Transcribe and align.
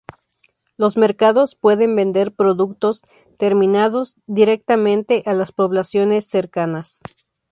Los 0.77 0.97
mercados 0.97 1.53
pueden 1.55 1.95
vender 1.95 2.31
productos 2.33 3.03
terminados 3.37 4.15
directamente 4.25 5.21
a 5.27 5.33
las 5.33 5.51
poblaciones 5.51 6.25
cercanas. 6.27 7.01